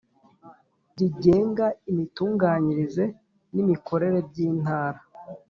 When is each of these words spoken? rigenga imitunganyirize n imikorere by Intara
rigenga 0.97 1.65
imitunganyirize 1.91 3.03
n 3.53 3.55
imikorere 3.63 4.17
by 4.27 4.37
Intara 4.49 4.99